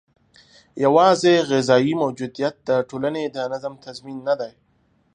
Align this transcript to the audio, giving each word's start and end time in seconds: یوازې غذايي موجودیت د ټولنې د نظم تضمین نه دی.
یوازې 0.83 1.33
غذايي 1.49 1.93
موجودیت 2.03 2.55
د 2.67 2.69
ټولنې 2.89 3.23
د 3.35 3.37
نظم 3.53 3.73
تضمین 3.85 4.17
نه 4.27 4.35
دی. 4.39 4.53